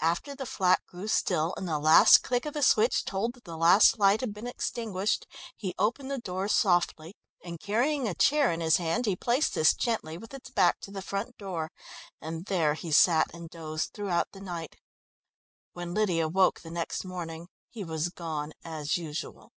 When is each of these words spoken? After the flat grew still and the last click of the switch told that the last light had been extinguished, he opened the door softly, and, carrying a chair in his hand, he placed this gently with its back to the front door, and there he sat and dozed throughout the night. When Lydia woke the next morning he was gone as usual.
After 0.00 0.34
the 0.34 0.46
flat 0.46 0.82
grew 0.84 1.06
still 1.06 1.54
and 1.56 1.68
the 1.68 1.78
last 1.78 2.24
click 2.24 2.44
of 2.44 2.54
the 2.54 2.60
switch 2.64 3.04
told 3.04 3.34
that 3.34 3.44
the 3.44 3.56
last 3.56 4.00
light 4.00 4.20
had 4.20 4.34
been 4.34 4.48
extinguished, 4.48 5.28
he 5.56 5.76
opened 5.78 6.10
the 6.10 6.18
door 6.18 6.48
softly, 6.48 7.14
and, 7.44 7.60
carrying 7.60 8.08
a 8.08 8.14
chair 8.16 8.50
in 8.50 8.58
his 8.60 8.78
hand, 8.78 9.06
he 9.06 9.14
placed 9.14 9.54
this 9.54 9.72
gently 9.72 10.18
with 10.18 10.34
its 10.34 10.50
back 10.50 10.80
to 10.80 10.90
the 10.90 11.00
front 11.02 11.36
door, 11.38 11.70
and 12.20 12.46
there 12.46 12.74
he 12.74 12.90
sat 12.90 13.32
and 13.32 13.48
dozed 13.48 13.92
throughout 13.92 14.32
the 14.32 14.40
night. 14.40 14.74
When 15.72 15.94
Lydia 15.94 16.26
woke 16.26 16.62
the 16.62 16.72
next 16.72 17.04
morning 17.04 17.46
he 17.68 17.84
was 17.84 18.08
gone 18.08 18.52
as 18.64 18.96
usual. 18.96 19.52